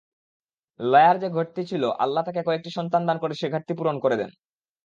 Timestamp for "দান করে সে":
3.07-3.47